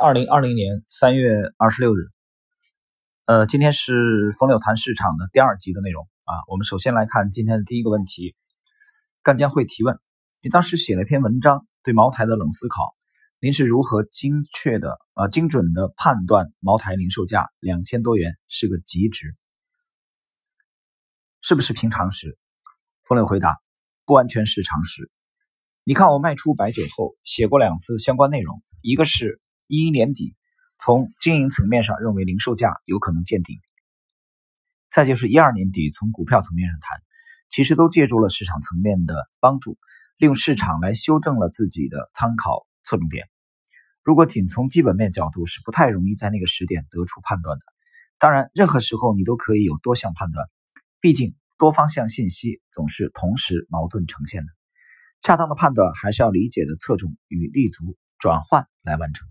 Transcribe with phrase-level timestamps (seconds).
[0.00, 2.08] 二零二零年三月二十六日，
[3.26, 6.32] 呃，今天是冯柳谈市场的第二集的内容啊。
[6.48, 8.34] 我们首先来看今天的第一个问题，
[9.22, 9.98] 赣江会提问：
[10.40, 12.94] 你当时写了一篇文章，对茅台的冷思考，
[13.40, 19.36] 您是如何精确的啊精准的判断茅台零售价两千多元是个极值，
[21.42, 22.38] 是不是平常时？
[23.04, 23.58] 冯柳回答：
[24.06, 25.10] 不完全是常识。
[25.84, 29.42] 你看我卖出白酒后写过两次相关内容，一个是。
[29.70, 30.34] 一一年底，
[30.80, 33.56] 从经营层面上认为零售价有可能见顶。
[34.90, 37.00] 再就是一二年底，从股票层面上谈，
[37.48, 39.78] 其实都借助了市场层面的帮助，
[40.18, 43.28] 利用市场来修正了自己的参考侧重点。
[44.02, 47.64] 如果仅从基本面角度，是不太容易在那个时点得出判断的。
[48.18, 50.48] 当然，任何时候你都可以有多项判断，
[51.00, 54.48] 毕竟多方向信息总是同时矛盾呈现的。
[55.20, 59.28] 恰当的判断还是要理解的侧重与立足转换来完成。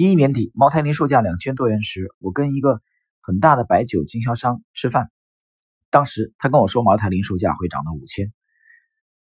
[0.00, 2.80] 一一年底，茅台零售价两千多元时，我跟一个
[3.20, 5.10] 很大的白酒经销商吃饭。
[5.90, 8.32] 当时他跟我说，茅台零售价会涨到五千。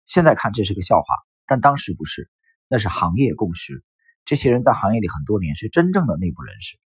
[0.06, 1.16] 现在看这是个笑话，
[1.48, 2.30] 但当时不是，
[2.68, 3.84] 那是行业共识。
[4.24, 6.78] 这些人在行业里很多年，是真正的内部人士，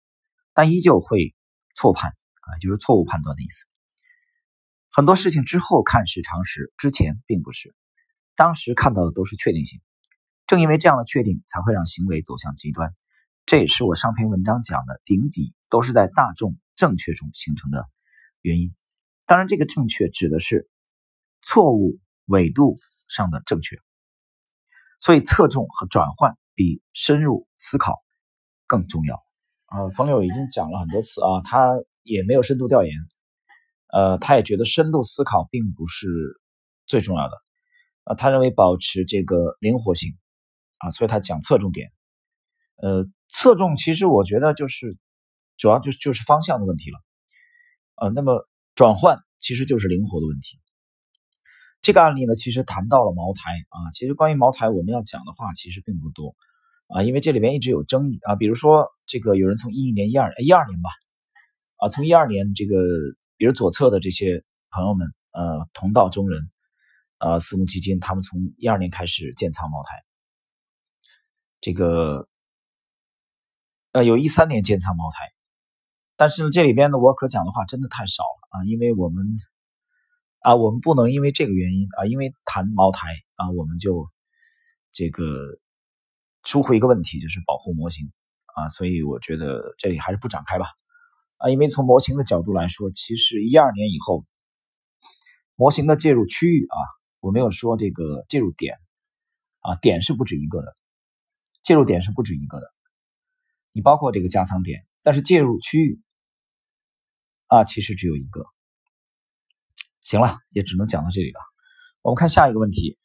[0.53, 1.35] 但依旧会
[1.75, 3.65] 错判啊，就是错误判断的意思。
[4.89, 7.75] 很多事情之后看是常识，之前并不是。
[8.37, 9.81] 当时看到的都是确定性，
[10.47, 12.95] 正因为这样的确定，才会让行为走向极端。
[13.45, 17.87] 这也是我上篇文章讲的顶底都是在大众正确中形成的
[18.41, 18.73] 原因。
[19.27, 20.69] 当然，这个正确指的是
[21.43, 23.77] 错误纬度上的正确，
[24.99, 28.03] 所以侧重和转换比深入思考
[28.65, 29.23] 更重要。
[29.65, 31.71] 啊，冯柳已经讲了很多次啊，他
[32.03, 32.93] 也没有深度调研，
[33.91, 36.07] 呃，他也觉得深度思考并不是
[36.85, 37.35] 最重要的
[38.05, 40.17] 啊，他认为保持这个灵活性
[40.79, 41.91] 啊，所以他讲侧重点，
[42.77, 43.05] 呃。
[43.27, 44.97] 侧重其实我觉得就是
[45.57, 46.99] 主要就就是方向的问题了，
[47.95, 50.59] 呃，那么转换其实就是灵活的问题。
[51.81, 56.35] 这个案例呢，其实谈到了茅台啊，其实关于茅台我们要讲的话其实并不多
[56.87, 60.91] 啊，因为这里边一直有争议啊，比如说这个有人从一一年一二一二年吧，
[61.77, 62.77] 啊，从一二年这个
[63.37, 66.51] 比如左侧的这些朋友们，呃，同道中人，
[67.17, 70.03] 呃，私募基金他们从一二年开始建仓茅台，
[71.59, 72.29] 这个。
[73.95, 75.31] 呃，有一三年建仓茅台，
[76.17, 79.23] 但是呢，这里边呢，我可讲的话真的太少了啊，因为我们
[80.39, 84.09] 啊，我们不能因为这个原因啊，因为谈茅台啊，我们就
[84.91, 85.23] 这个
[86.43, 88.11] 疏忽一个问题，就是保护模型
[88.47, 90.67] 啊，所以我觉得这里还是不展开吧
[91.37, 94.25] 啊，因为从模型的角度来说，其实一二年以后，
[95.55, 96.75] 模型的介入区域啊，
[97.21, 98.75] 我没有说这个介入点
[99.61, 100.75] 啊，点是不止一个的，
[101.63, 102.74] 介入点是不止一个的。
[103.75, 106.01] 你包括这个加仓点，但是介入区域
[107.47, 108.45] 啊，其实只有一个。
[109.99, 111.39] 行了，也只能讲到这里了。
[112.01, 112.97] 我们看下一个问题：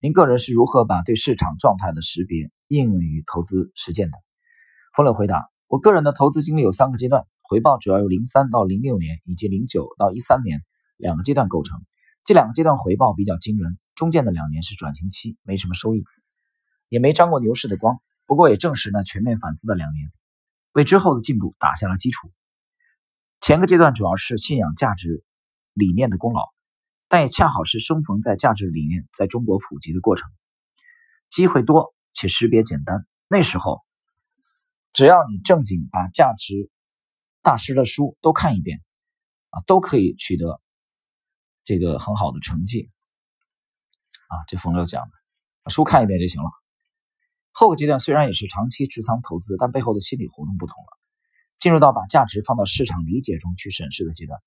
[0.00, 4.16] 您个人是如何把对市场状态的识别应用于投资实践的？
[4.96, 10.64] 冯磊回答：我个人的投资经历有三个阶段，回报主要由零三到零六年以及零九到一三年
[10.96, 11.78] 两个阶段构成。
[12.24, 16.04] 这两个阶段回报比较惊人，中间的两年是转型期，没什么收益，
[16.88, 18.00] 也没沾过牛市的光。
[18.30, 20.12] 不过也正是那全面反思的两年，
[20.70, 22.30] 为之后的进步打下了基础。
[23.40, 25.24] 前个阶段主要是信仰价值
[25.72, 26.42] 理念的功劳，
[27.08, 30.30] 但也恰好是生逢在价值理念在中国普及的过程，
[31.28, 33.04] 机会多且识别简单。
[33.26, 33.80] 那时候，
[34.92, 36.70] 只要你正经把价值
[37.42, 38.80] 大师的书都看一遍，
[39.48, 40.60] 啊，都可以取得
[41.64, 42.90] 这个很好的成绩。
[44.28, 46.48] 啊，这冯六讲的，书看一遍就行了。
[47.60, 50.98] 后个阶段虽然也是长期持仓投资，但背后的心理活动不同了，
[51.58, 54.40] 进入到把价值放到市场理解中去审视的阶段。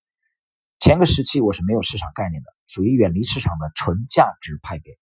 [0.80, 4.98] 前个时期我是没有市场概念的，属于远离市场的纯价值派别。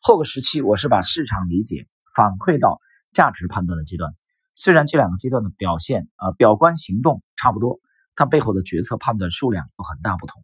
[0.00, 1.86] 后个时期我是把市场理解
[2.16, 2.80] 反馈到
[3.12, 4.12] 价值判断的阶段。
[4.56, 7.78] 虽然这两个阶段的表现啊表观行动差不多，
[8.16, 10.42] 但背后的决策判断数量有很大不同，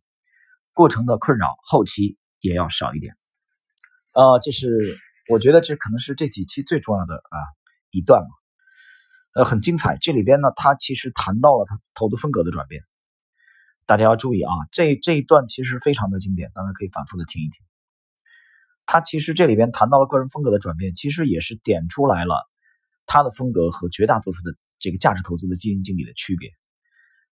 [0.75, 3.17] 过程的困扰后期也要少一点。
[4.13, 4.97] 呃，这是。
[5.29, 7.39] 我觉得这可能是这几期最重要的啊
[7.91, 8.29] 一段嘛，
[9.35, 9.97] 呃，很精彩。
[9.97, 12.83] 这里边呢，他其实谈到了他投资风格的转变，
[13.87, 17.65] 大家要注意啊，这这一段其实非常的经典，大家可以反复的听一听。
[18.85, 22.35] 他其实这里边谈到了个人风格的转变，其实也是点出来了
[23.07, 26.51] 他的风格和绝大多数的这个价值投资的基金经理的区别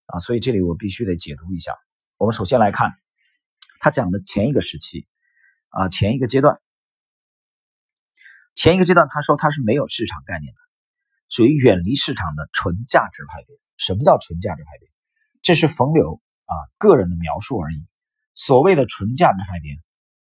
[0.07, 1.73] 啊，所以这里我必须得解读一下。
[2.17, 2.91] 我们首先来看
[3.79, 5.05] 他讲的前一个时期
[5.69, 6.59] 啊，前一个阶段。
[8.55, 10.59] 前一个阶段，他说他是没有市场概念的
[11.29, 13.55] 属于远离市场的纯价值派别。
[13.77, 14.87] 什么叫纯价值派别？
[15.41, 17.83] 这是冯柳啊个人的描述而已。
[18.35, 19.75] 所谓的纯价值派别，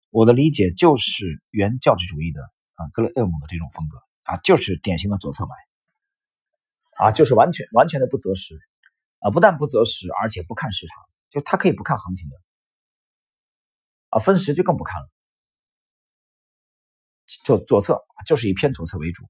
[0.09, 2.41] 我的理解就是原教旨主义的
[2.75, 5.55] 啊格雷厄姆的这种风格啊，就是典型的左侧买
[6.97, 8.57] 啊，就是完全完全的不择时
[9.19, 12.35] 啊，不但不择时，而且不看市场，就他可以不看行情的
[14.09, 15.09] 啊，分时就更不看了。
[17.43, 19.27] 左左侧就是以偏左侧为主，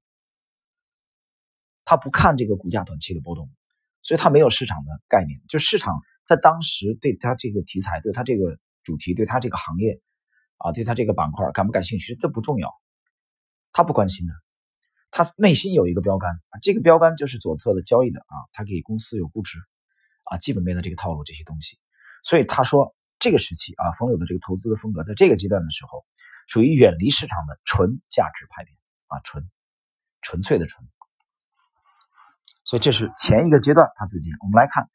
[1.84, 3.50] 他不看这个股价短期的波动，
[4.02, 5.40] 所以他没有市场的概念。
[5.48, 5.94] 就市场
[6.26, 10.00] 在当时对他这个题材、对他这个主题、对他这个行业
[10.58, 12.70] 啊、对他这个板块感不感兴趣，这不重要，
[13.72, 14.34] 他不关心的。
[15.10, 19.58] 他内心有一个标杆啊，这个标杆就是左侧的交易的啊，他给公司有估值
[20.24, 21.78] 啊，基本面的这个套路这些东西。
[22.24, 26.04] 所以他说这个时期啊，冯柳的这个投资的风格，在这个阶段的时候。
[26.46, 28.72] 属于远离市场的纯价值派别
[29.08, 29.50] 啊，纯
[30.22, 30.88] 纯粹的纯，
[32.64, 34.30] 所以这是前一个阶段他自己。
[34.40, 34.88] 我们来看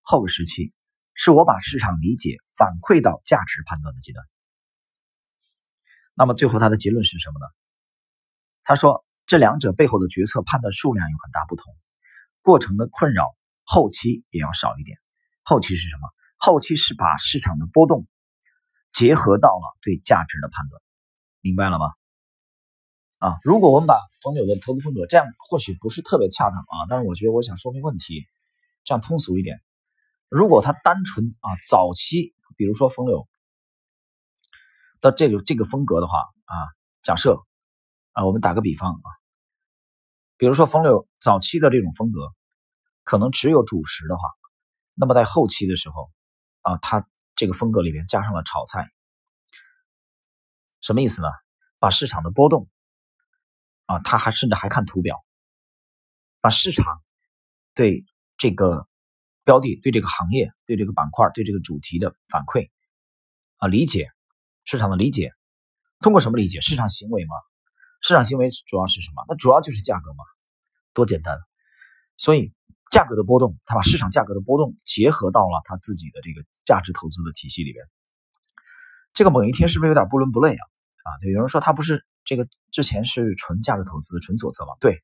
[0.00, 0.72] 后个时期，
[1.14, 4.24] 是我把市场理解反馈到价值判断的阶段。
[6.14, 7.46] 那么最后他的结论是什么呢？
[8.64, 11.76] 他说这两者背后的决策判断数量有很大不同，
[12.42, 13.24] 过程的困扰
[13.64, 14.98] 后期也要少一点。
[15.42, 16.08] 后期是什么？
[16.36, 18.06] 后期是把市场的波动
[18.92, 20.82] 结合到了对价值的判断。
[21.40, 21.86] 明白了吗？
[23.18, 28.26] 啊，如果我们把冯柳的投资风格这样，或许不是特别恰当啊，但是我觉得我想说明问题，
[28.84, 29.60] 这样通俗一点。
[30.28, 33.26] 如果他单纯啊，早期，比如说冯柳
[35.00, 36.54] 的这个这个风格的话啊，
[37.02, 37.42] 假设
[38.12, 39.08] 啊，我们打个比方啊，
[40.36, 42.20] 比如说冯柳早期的这种风格，
[43.02, 44.22] 可能只有主食的话，
[44.94, 46.08] 那么在后期的时候
[46.62, 47.04] 啊，他
[47.34, 48.88] 这个风格里面加上了炒菜。
[50.80, 51.28] 什么意思呢？
[51.78, 52.68] 把市场的波动
[53.86, 55.24] 啊，他还甚至还看图表，
[56.40, 57.02] 把市场
[57.74, 58.04] 对
[58.36, 58.88] 这个
[59.44, 62.70] 标的、对这个行业、对这个板块、对这个主题的反馈
[63.56, 64.10] 啊，理解
[64.64, 65.32] 市场的理解，
[66.00, 66.60] 通过什么理解？
[66.60, 67.34] 市场行为嘛？
[68.00, 69.24] 市场行为主要是什么？
[69.28, 70.24] 那主要就是价格嘛，
[70.94, 71.38] 多简单！
[72.16, 72.52] 所以
[72.90, 77.84] 价格的波动，他把市场价格的波动结合到了他自己的这个价值投资的体系里边。
[79.18, 80.62] 这个猛一听是不是有点不伦不类啊？
[81.02, 84.74] 啊，对，有人说他不是这个之前是纯价值投资、纯左侧嘛？
[84.78, 85.02] 对，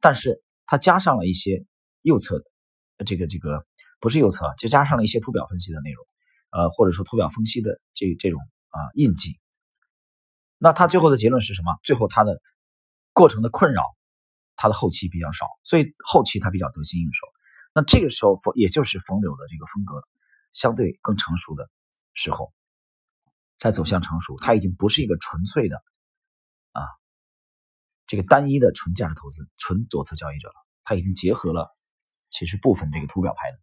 [0.00, 1.66] 但是他加上了一些
[2.00, 3.66] 右侧的，这个这个
[4.00, 6.02] 不是右侧，就加上了一些图表分析的内容，
[6.48, 8.40] 呃，或者说图表分析的这这种
[8.70, 9.38] 啊印记。
[10.56, 11.76] 那他最后的结论是什么？
[11.82, 12.40] 最后他的
[13.12, 13.84] 过程的困扰，
[14.56, 17.26] 他的后期比较少，所以后期他比较得心应手。
[17.74, 20.02] 那这个时候，也就是冯柳的这个风格
[20.52, 21.68] 相对更成熟的
[22.14, 22.50] 时候。
[23.60, 25.76] 在走向成熟，它已经不是一个纯粹的
[26.72, 26.80] 啊，
[28.06, 30.54] 这个单一的纯价值投资、纯左侧交易者了。
[30.82, 31.68] 它已经结合了
[32.30, 33.58] 其实部分这个图表派的。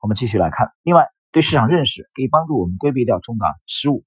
[0.00, 4.04] 我们继续来看，另外对市场认识可以帮助我们规避掉重大失误，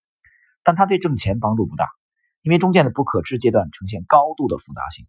[0.63, 1.87] 但它对挣钱帮助不大，
[2.41, 5.07] 因为中间的不可知阶段呈现高度的复杂性，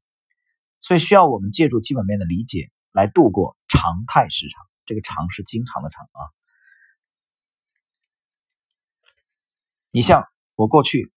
[0.80, 4.64] 所以需要我们借助基本面的理解来度过常态市场。
[4.86, 6.22] 这个常是经常的常啊。
[9.92, 11.10] 你像我过去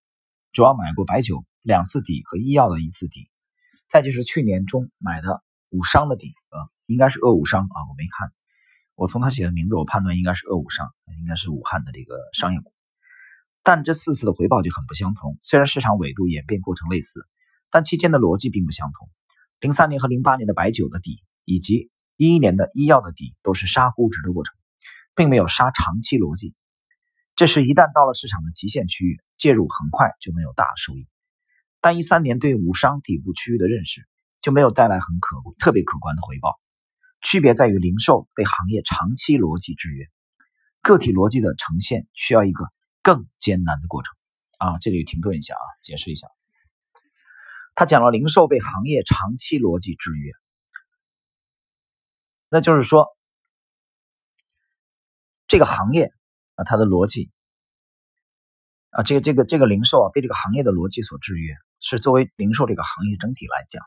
[0.51, 3.29] 主要买过白酒两次底和医药的一次底，
[3.87, 6.57] 再就是去年中买的武商的底啊，
[6.87, 8.31] 应该是鄂武商啊，我没看，
[8.95, 12.73] 我从他写的名字我判断应该是鄂武商，应该是武汉的这个商业股，
[13.61, 15.37] 但这四次的回报就很不相同。
[15.43, 17.27] 虽然市场纬度演变过程类似，
[17.69, 19.07] 但期间的逻辑并不相同。
[19.59, 24.55] 零三年和零八年的白酒的底，以及一一年的医药的底，都是杀估值的过程，
[25.13, 26.55] 并没有杀长期逻辑。
[27.35, 31.07] 这是一旦到了市场的极限区域，介入很快就能有大收益。
[31.81, 34.07] 但一三年对武商底部区域的认识
[34.39, 36.59] 就没有带来很可特别可观的回报。
[37.21, 40.05] 区别在于零售被行业长期逻辑制约，
[40.81, 42.65] 个体逻辑的呈现需要一个
[43.01, 44.13] 更艰难的过程。
[44.59, 46.27] 啊，这里停顿一下啊，解释一下。
[47.73, 50.31] 他讲了零售被行业长期逻辑制约，
[52.49, 53.07] 那就是说
[55.47, 56.13] 这个行业。
[56.55, 57.31] 啊，它的逻辑
[58.91, 63.83] 啊，这个这个这个零售啊，被这个行业的逻辑所制约，是作为零售这个行业整体来讲，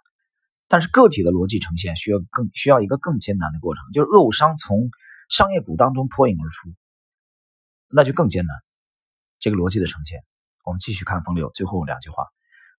[0.67, 4.91] 但是个体的逻辑呈现需要更需要一个更艰难的过程，就是恶务商从
[5.29, 6.75] 商业股当中脱颖而出，
[7.89, 8.57] 那就更艰难。
[9.39, 10.25] 这个逻辑的呈现，
[10.65, 12.27] 我们继续看风流最后两句话，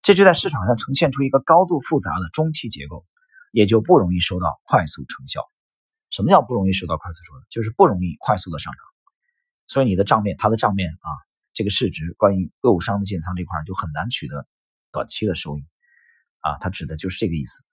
[0.02, 3.06] 这就在市场上呈现出一个高度复杂的中期结构，
[3.52, 5.42] 也就不容易收到快速成效。
[6.10, 7.46] 什么叫不容易收到快速成效？
[7.50, 8.97] 就是不容易快速的上涨。
[9.68, 11.10] 所以你的账面，它的账面啊，
[11.54, 14.48] 这个市值关于恶务商的建仓这块就很难取得
[14.92, 15.66] 短期的收益
[16.40, 17.64] 啊，它指的就是这个意思。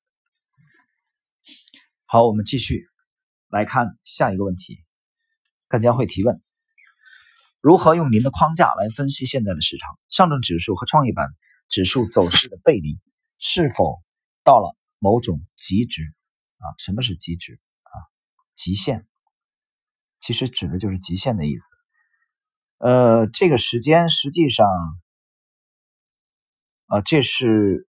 [2.07, 2.87] 好，我们继续
[3.49, 4.85] 来看下一个问题。
[5.69, 6.43] 大家会提问：
[7.61, 9.99] 如何用您的框架来分析现在的市场？
[10.09, 11.29] 上证指数和创业板
[11.69, 13.01] 指数走势的背离
[13.39, 14.03] 是否
[14.43, 16.03] 到了某种极值？
[16.59, 17.61] 啊，什么是极值？
[17.83, 17.95] 啊，
[18.55, 19.07] 极限，
[20.21, 21.71] 其实指的就是极限的意思。
[22.79, 24.67] 呃，这个时间实际上，
[26.87, 27.89] 啊，这是。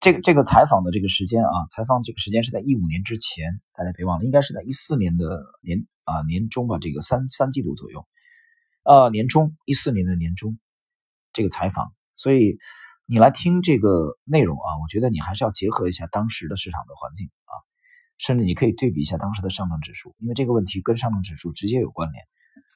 [0.00, 8.06] 这个这个采访的这个时间啊，采访这个时间是在一五年之前，大家别忘了，应该是在一四年的年啊年中吧，这个三三季度左右，
[8.84, 10.56] 呃年中一四年的年中
[11.32, 12.58] 这个采访，所以
[13.06, 17.52] 你来听这个内容啊，我觉得你还是要结合一下当时的市场的环境啊，
[18.18, 22.24] 甚至你可以对比一下当时的上证指数，因为这个问题跟上证指数直接有关联。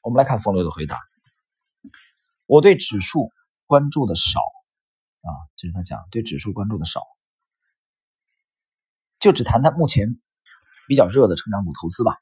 [0.02, 0.99] 我们来看冯流的回答，
[2.46, 3.30] 我对指数
[3.66, 4.40] 关注的少。
[5.25, 7.00] 啊，这是他讲对指数关注的少，
[9.20, 10.20] 就只谈谈目前
[10.88, 12.16] 比较热的成长股投资吧。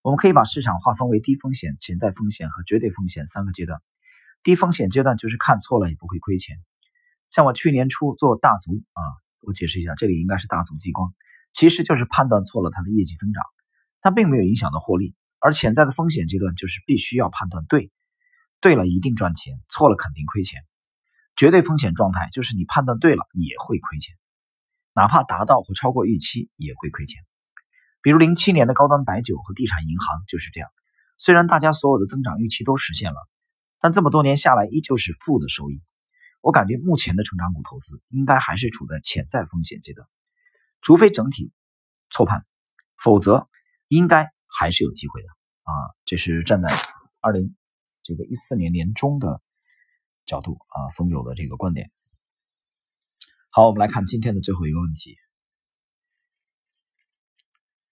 [0.00, 3.80] 我们可以把市场划分为低风险、潜在风险和绝对风险三个阶段。
[4.42, 6.56] 低风险阶段就是看错了也不会亏钱，
[7.30, 9.02] 像我去年初做大族啊，
[9.42, 11.14] 我解释一下，这里应该是大族激光，
[11.52, 13.44] 其实就是判断错了它的业绩增长，
[14.00, 15.14] 它并没有影响到获利。
[15.38, 17.90] 而潜在的风险阶段就是必须要判断对，
[18.60, 20.62] 对了一定赚钱，错了肯定亏钱。
[21.34, 24.14] 绝对风险状态就是你判断对了也会亏钱，
[24.94, 27.22] 哪怕达到或超过预期也会亏钱。
[28.02, 30.68] 比如零七年的高端白酒和地产银行就是这样。
[31.18, 33.16] 虽然大家所有的增长预期都实现了，
[33.80, 35.82] 但这么多年下来依旧是负的收益。
[36.40, 40.06] 我感觉目前的成长股投资应该还是处在潜在风险阶段，
[40.82, 41.52] 除非整体
[42.10, 42.44] 错判，
[43.02, 43.48] 否则
[43.88, 45.28] 应该还是有机会的
[45.62, 45.72] 啊。
[46.04, 46.68] 这是站在
[47.20, 47.56] 二零
[48.02, 49.40] 这个一四年年中的。
[50.24, 51.90] 角度啊，风友的这个观点。
[53.50, 55.16] 好，我们来看今天的最后一个问题。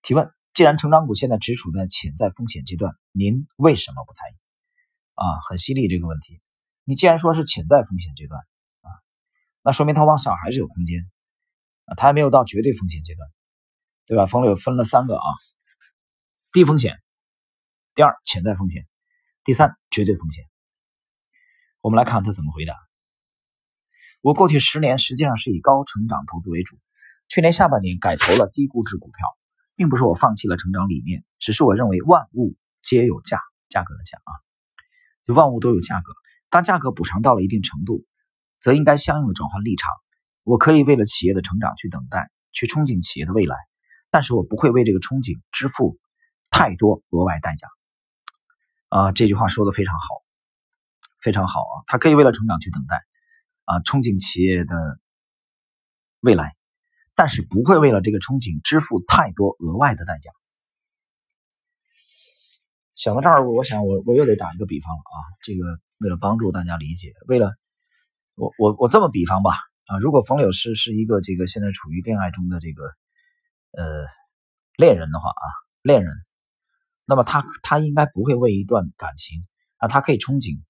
[0.01, 4.35] 提问：既然成长股现在只处在潜在风险阶段，您为什么不参与？
[5.15, 6.41] 啊，很犀利这个问题。
[6.85, 8.41] 你既然说是潜在风险阶段
[8.83, 8.89] 啊，
[9.65, 11.11] 那说明它往上还是有空间
[11.91, 13.29] 啊，它还没有到绝对风险阶段，
[14.07, 14.27] 对吧？
[14.27, 15.27] 风友分了三个啊：
[16.53, 16.97] 低风险，
[17.95, 18.87] 第二潜在风险，
[19.43, 20.45] 第三绝对风险。
[21.81, 22.77] 我们来看他怎么回答。
[24.23, 26.79] 我过去十年实际上是以高成长投资为主，
[27.27, 29.27] 去年下半年改投了低估值股票，
[29.77, 34.31] 并不是我放弃了成长理念，只是我认为万物皆有价，价格的价啊，
[35.25, 36.13] 就万物都有价格。
[36.51, 38.05] 当价格补偿到了一定程度，
[38.61, 39.91] 则应该相应的转换立场。
[40.43, 43.57] 我可以为了企业的成长去等待，去憧憬企业的未来，
[44.11, 45.99] 但是我不会为这个憧憬支付
[46.51, 47.69] 太多额外代价。
[48.89, 50.07] 啊，这句话说的非常好。
[51.23, 52.97] 非常好啊，他可以为了成长去等待，
[53.67, 54.99] 啊，憧憬企业的
[56.21, 56.57] 未来，
[57.15, 60.31] 但是不会为了这个憧憬支付太多额外的代价。
[62.95, 67.53] 想到这儿，我想我我又得打一个比方了啊，这个为了帮助大家理解，为了
[68.35, 69.53] 我我我这么比方吧
[69.91, 72.85] 啊，如果冯柳是是一个这个现在处于恋爱中的这个
[73.73, 74.05] 呃
[74.77, 75.45] 恋人的话啊，
[75.83, 76.15] 恋人，
[77.05, 79.43] 那么他他应该不会为一段感情
[79.79, 80.63] 啊，他可以憧憬。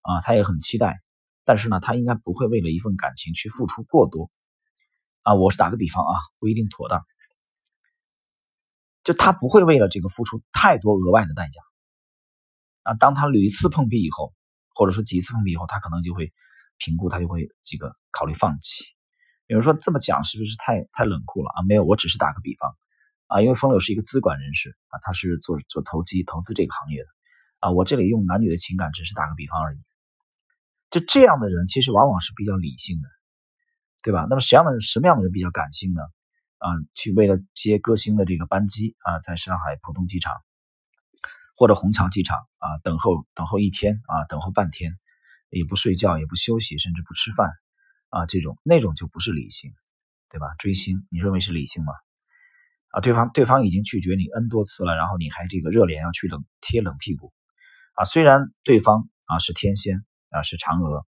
[0.00, 1.02] 啊，他也很期待，
[1.44, 4.30] 但是呢，他应该不会为了一份感情去付出过多。
[5.20, 7.04] 啊，我是打个比方啊，不一定妥当。
[9.04, 11.60] 就他不会为了这个付出太多额外的代价。
[12.84, 14.32] 啊，当他屡次碰壁以后，
[14.74, 16.32] 或者说几次碰壁以后，他可能就会
[16.78, 18.84] 评估，他就会这个考虑放弃。
[19.46, 21.62] 有人说这么讲是不是太太冷酷了啊？
[21.66, 22.76] 没有，我只是打个比方。
[23.28, 27.08] 啊，因为风柳是一个资管人士啊，他是做做投机投资这个行业的。
[27.60, 29.78] 啊，我这里用男女的情感只是打个比方而已。
[30.90, 33.08] 就这样的人，其实往往是比较理性的，
[34.02, 34.26] 对吧？
[34.30, 36.00] 那么什么样的什么样的人比较感性呢？
[36.56, 40.32] 啊，去为了接歌星的这个班机啊，在上海浦东机场
[41.54, 44.98] 或者虹桥机场啊，等候等候一天啊，等候半天，
[45.50, 47.50] 也不睡觉，也不休息，甚至不吃饭
[48.08, 49.72] 啊，这种那种就不是理性，
[50.28, 50.46] 对吧？
[50.58, 51.92] 追星，你认为是理性吗？
[52.90, 57.32] 啊，对方对方已经拒绝你 n 多次了，然后你还这个热脸要去冷贴冷屁股
[57.94, 58.04] 啊？
[58.04, 60.04] 虽然对方啊是天仙。
[60.30, 61.06] 啊，是嫦娥，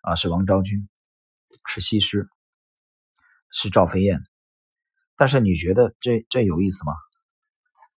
[0.00, 0.88] 啊，是王昭君，
[1.66, 2.28] 是西施，
[3.50, 4.22] 是赵飞燕，
[5.16, 6.92] 但是你觉得这这有意思吗？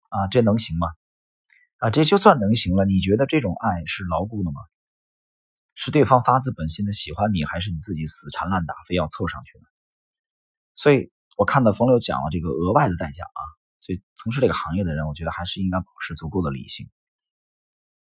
[0.09, 0.89] 啊，这能行吗？
[1.77, 4.63] 啊，这就算能行了，你觉得这种爱是牢固的吗？
[5.83, 9.65] 是对方发自本心的喜欢你，还是你自己死缠烂打非要凑上去呢？
[10.77, 13.41] 所以我看到冯柳讲了这个额外的代价啊，
[13.79, 16.91] 所以从事这个行业的人，我觉得还是应该保持足够的理性。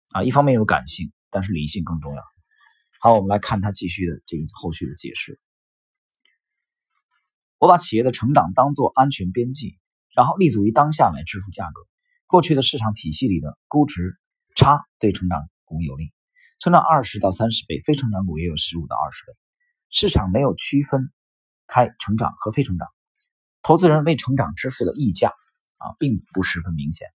[0.10, 1.14] 啊，一方面有感性。
[1.32, 2.24] 但是理性更重要。
[3.00, 5.40] 好，我们来看他继续的这个后续的解释。
[7.60, 9.78] 我把企业的成长当做安全边际，
[10.16, 11.88] 然后立足于当下来支付价格。
[12.26, 14.18] 过去的市场体系里的估值
[14.56, 16.12] 差对成长股有利，
[16.60, 19.34] 成长二十到三十倍，非成长股也有十五到二十倍。
[19.89, 21.10] 市场没有区分
[21.68, 22.88] 开成长和非成长，
[23.62, 25.30] 投资人为成长支付的溢价
[25.78, 27.08] 啊，并不十分明显。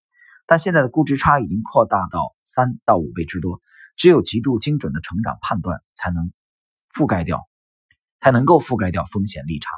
[0.46, 3.60] 但现在的估值差已经扩大到三到五倍之多，
[3.96, 6.32] 只有极度精准的成长判断才能
[6.92, 7.46] 覆盖掉，
[8.20, 9.68] 才能够覆盖掉风险利差。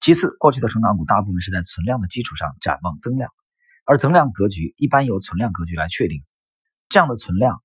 [0.00, 3.30] 其次，过去的成长股大部分是在存量的基础上展望增量，
[3.84, 6.24] 而增量格局一般由存量格局来确定。
[6.88, 7.62] 这样的存量，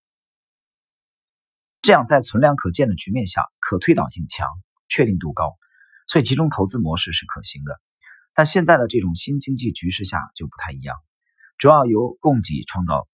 [1.86, 4.50] 这样在存量可见的局面下，可推导性强，
[4.90, 5.56] 确定度高，
[6.08, 7.80] 所以集中投资模式是可行的。
[8.34, 10.98] 但现在的这种新经济局势下就不太一样，
[11.60, 13.08] 主要由供给创造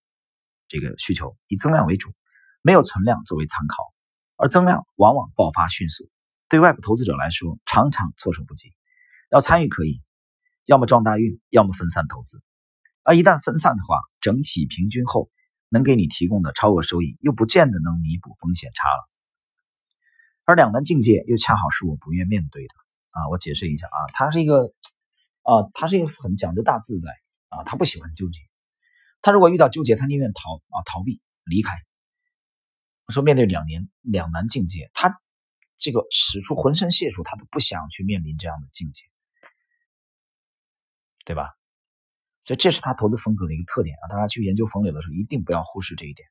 [0.70, 2.13] 这个需求，以增量为主，
[2.62, 3.92] 没有存量作为参考，
[4.38, 6.10] 而增量往往爆发迅速，
[6.48, 8.72] 对外部投资者来说常常措手不及。
[9.32, 10.01] 要参与可以，
[10.63, 12.42] 要么撞大运，要么分散投资。
[13.04, 15.30] 而一旦分散的话，整体平均后
[15.72, 19.10] 能给你提供的超额收益，又不见得能弥补风险差了。
[20.44, 22.74] 而两难境界又恰好是我不愿面对的
[23.12, 23.30] 啊！
[23.30, 24.74] 我解释一下啊，他是一个
[25.44, 27.10] 啊，他是一个很讲究大自在
[27.48, 28.42] 啊，他不喜欢纠结。
[29.22, 31.72] 他如果遇到纠结，他宁愿逃啊，逃避离开。
[33.06, 35.22] 我说面对两年两难境界，他
[35.78, 39.06] 这个使出浑身解数，他都不想去面临这样的境界。
[41.24, 41.51] 对吧？
[42.41, 44.10] 所以这是他投资风格的一个特点啊！
[44.10, 46.27] 大家去研究冯柳的时候，一定不要忽视这一点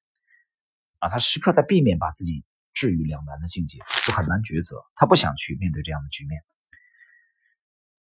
[0.98, 1.08] 啊！
[1.08, 4.82] 他时刻在避免把自己置于两难的境界，就很难抉择。
[4.96, 6.42] 他不想去面对这样的局面。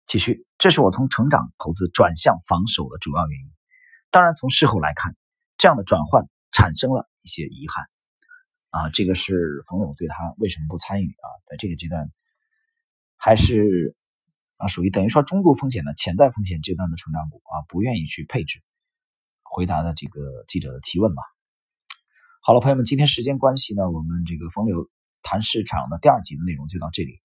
[0.07, 3.53] 继续，这是我从成长投资转向防守的主要原因。
[4.09, 5.15] 当然，从事后来看，
[5.59, 7.85] 这样的转换产生了一些遗憾
[8.71, 8.89] 啊！
[8.89, 11.29] 这个是冯柳对他为什么不参与啊？
[11.45, 12.12] 在这个阶段，
[13.17, 13.95] 还是。
[14.63, 18.62] 啊，属于等于说中度风险的潜在风险阶段的成长股啊，不愿意去配置。
[19.43, 21.21] 回答的这个记者的提问吧。
[22.41, 24.89] 好了，朋友们，今天时间关系呢，我们这个风流
[25.21, 27.19] 谈市场的第二集的内容就到这里。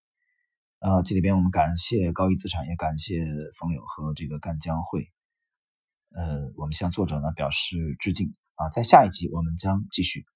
[0.80, 3.24] 呃，这里边我们感谢高毅资产，也感谢
[3.56, 5.08] 风流和这个赣江汇。
[6.10, 10.26] 呃，我们向作者呢表示致敬啊，在下一集我们将继续。